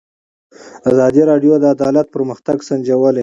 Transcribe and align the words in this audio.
ازادي 0.91 1.21
راډیو 1.31 1.53
د 1.59 1.65
عدالت 1.75 2.07
پرمختګ 2.15 2.57
سنجولی. 2.67 3.19